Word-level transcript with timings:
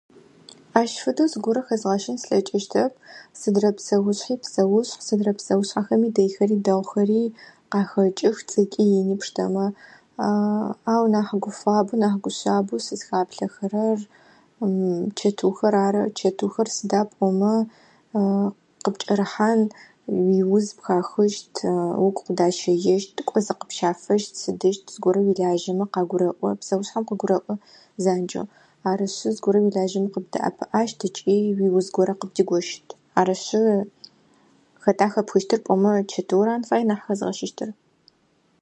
Ащ 0.79 0.91
фэдэу 1.03 1.31
зыгорэ 1.31 1.61
хэзгъэщын 1.65 2.17
слъэкӏыщтэп, 2.23 2.91
сыдрэ 3.39 3.69
псэушъхьи 3.77 4.35
псэушъхь, 4.43 5.01
сыдрэ 5.07 5.31
псэушъхьахэми 5.37 6.09
дэихэри 6.15 6.57
дэгъухэри 6.65 7.21
къахэкӏых, 7.71 8.37
цӏыкӏи 8.49 8.83
ини 8.99 9.15
пштэмэ. 9.21 9.65
Ау 10.93 11.03
нахь 11.13 11.33
гуфабэу, 11.43 11.99
нахь 12.01 12.17
гушъабэу 12.23 12.83
сызхаплъэхэрэр 12.85 13.99
чэтыухэр 15.17 15.75
ары. 15.85 16.01
Чэтыухэр 16.17 16.67
сыда 16.75 17.01
пӏомэ 17.11 17.53
къыпкӏэрыхьыан 18.83 19.61
уиуз 20.29 20.67
пхахыщт 20.77 21.53
угу 22.05 22.19
къыдащэещт 22.25 23.15
кӏо 23.27 23.39
зыкъыпщафэщт 23.45 24.33
сыдыщт, 24.41 24.83
зыгорэ 24.93 25.19
уилажьэмэ 25.23 25.85
къагурэӏо, 25.93 26.47
псэушъхьэм 26.59 27.03
къыгурэӏо 27.07 27.53
занкӏэу. 28.03 28.47
Арышъы 28.89 29.29
зыгорэ 29.35 29.59
уилажьэмэ 29.61 30.09
къыбдэӏэпыӏащт 30.13 30.99
ыкӏи 31.07 31.37
уиуз 31.61 31.87
горэ 31.95 32.13
къыбдигощыт 32.19 32.87
арышъы 33.19 33.65
хэта 34.83 35.07
хэпхыщтыр 35.11 35.59
пӏомэ 35.65 35.91
чэтыур 36.11 36.47
арын 36.51 36.63
фай 36.69 36.81
нахь 36.89 37.03
хэзгъэщыщтыр. 37.05 37.69